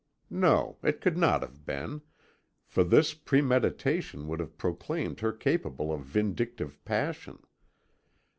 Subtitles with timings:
[0.31, 2.01] No, it could not have been,
[2.65, 7.37] for this premeditation would have proclaimed her capable of vindictive passion.